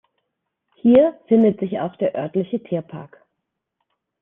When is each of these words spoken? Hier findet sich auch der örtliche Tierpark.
Hier 0.77 1.19
findet 1.27 1.59
sich 1.59 1.79
auch 1.79 1.95
der 1.97 2.15
örtliche 2.15 2.63
Tierpark. 2.63 3.23